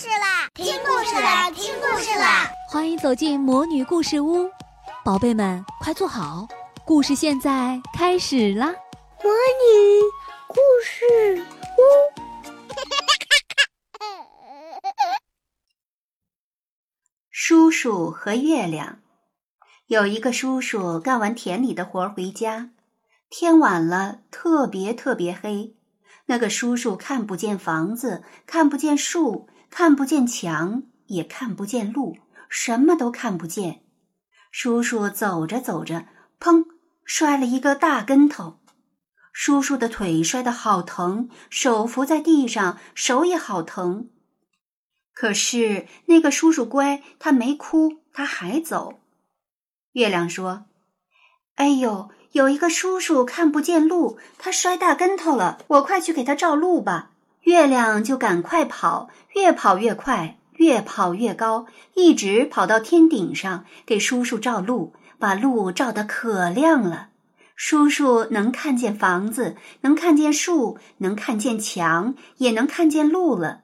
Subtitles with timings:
[0.00, 0.48] 事啦！
[0.54, 1.50] 听故事啦！
[1.50, 2.50] 听故事啦！
[2.70, 4.48] 欢迎走进魔女故事屋，
[5.04, 6.48] 宝贝们快坐好，
[6.86, 8.68] 故事现在开始啦！
[9.22, 10.00] 魔女
[10.48, 11.44] 故事
[11.76, 11.82] 屋，
[17.30, 19.00] 叔叔和月亮。
[19.86, 22.70] 有一个叔叔干完田里的活回家，
[23.28, 25.76] 天晚了，特别特别黑。
[26.24, 32.18] 那个叔叔看不见房子，看不见树，看不见墙，也看不见路，
[32.48, 33.82] 什么都看不见。
[34.50, 36.06] 叔叔走着走着，
[36.40, 36.66] 砰，
[37.04, 38.58] 摔了一个大跟头。
[39.32, 44.10] 叔叔的腿摔得好疼，手扶在地上，手也好疼。
[45.14, 49.00] 可是那个叔叔乖，他没哭，他还走。
[49.92, 50.66] 月亮说
[51.56, 55.58] ：“哎呦！”有一个叔叔看不见路，他摔大跟头了。
[55.66, 57.10] 我快去给他照路吧。
[57.42, 67.08] 月亮就赶快跑，越跑越快，越跑越高，一直跑到天顶上给叔叔照路，把路照得可亮了。
[67.56, 73.62] 叔叔能看见房子，能看见树，能看见墙，也能看见路了。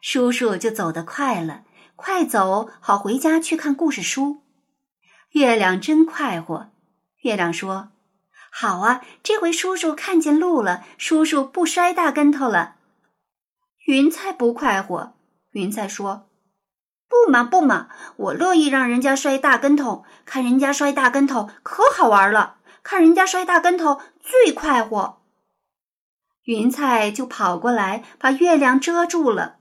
[0.00, 1.62] 叔叔就走得快了，
[1.96, 4.42] 快走好回家去看故事书。
[5.32, 6.70] 月亮真快活。
[7.22, 7.88] 月亮说。
[8.50, 12.76] 好啊，这回叔叔看见路了，叔叔不摔大跟头了。
[13.84, 15.12] 云彩不快活，
[15.50, 16.30] 云彩说
[17.06, 25.20] ：“不嘛不嘛，我乐意让人家摔大跟头，看人家摔大跟头可好玩了，看人家摔大跟头最快活。”
[26.44, 29.56] 云彩就跑过来把月亮遮住了。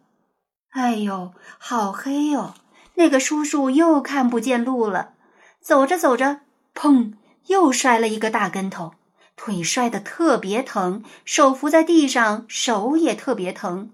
[0.69, 2.53] 哎呦，好黑哟！
[2.95, 5.15] 那个叔叔又看不见路了，
[5.61, 6.39] 走着走着，
[6.73, 7.13] 砰！
[7.47, 8.93] 又摔了一个大跟头，
[9.35, 13.91] 腿摔得特别疼，手扶在地上，手也特别疼。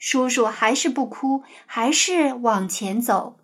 [0.00, 3.38] 叔叔还是不哭，还是往前走。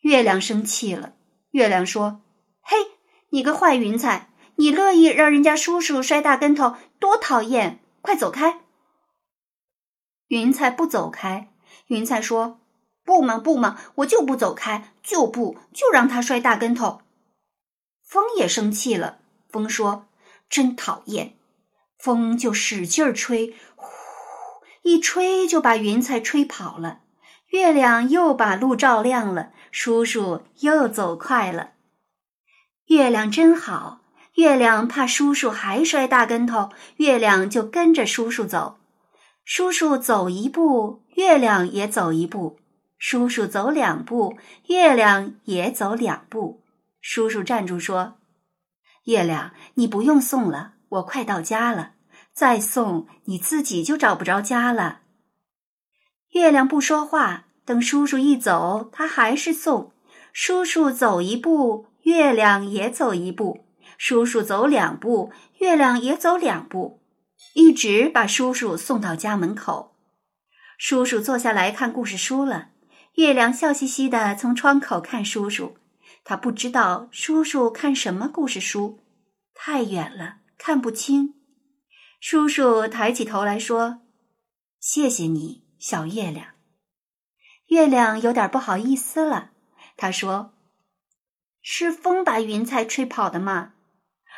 [0.00, 1.14] 月亮生气了，
[1.52, 2.20] 月亮说
[2.60, 2.76] ：“嘿，
[3.30, 7.80] 你个坏云彩，你乐意让人家叔叔摔大跟头，多讨厌！
[8.02, 8.60] 快走开！”
[10.28, 11.50] 云彩不走开，
[11.86, 12.60] 云彩说
[13.02, 17.00] ：“不嘛不嘛，我就不走开，就不就让他摔大跟头。”
[18.04, 19.20] 风也生气了。
[19.48, 20.06] 风说
[20.50, 21.34] ：“真讨厌！”
[21.96, 23.86] 风就使劲儿吹，呼，
[24.82, 27.00] 一吹就把云彩吹跑了。
[27.48, 31.72] 月亮又把路照亮了，叔叔又走快了。
[32.86, 34.00] 月亮真好，
[34.34, 38.78] 月亮怕叔叔还摔大跟头，月亮就跟着叔叔走。
[39.44, 42.56] 叔叔走一步，月亮也走一步；
[42.98, 44.38] 叔叔走两步，
[44.68, 46.62] 月亮也走两步。
[47.00, 48.14] 叔叔站住说
[49.04, 51.92] ：“月亮，你不用送了，我快到家了。
[52.34, 55.00] 再送，你自己就找不着家了。”
[56.32, 59.92] 月亮不说话，等叔叔一走，他还是送。
[60.32, 63.66] 叔叔走一步，月亮也走一步；
[63.98, 67.02] 叔叔走两步，月亮也走两步，
[67.54, 69.94] 一直把叔叔送到家门口。
[70.78, 72.70] 叔叔坐下来看故事书了。
[73.16, 75.76] 月亮笑嘻嘻的从窗口看叔叔。
[76.24, 79.00] 他不知道叔叔看什么故事书，
[79.54, 81.34] 太远了看不清。
[82.24, 84.02] 叔叔抬起头来说
[84.78, 86.50] ：“谢谢你，小月亮。”
[87.66, 89.50] 月亮有点不好意思了，
[89.96, 90.52] 他说
[91.62, 93.72] ：“是风把云彩吹跑的吗？”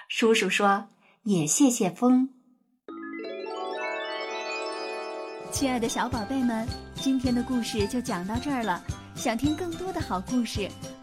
[0.08, 0.88] 叔叔说
[1.24, 2.30] ：“也谢谢风。”
[5.52, 8.82] 亲爱的小宝贝们，今天的故事就讲到这儿了。
[9.14, 10.70] 想听更多的好故事，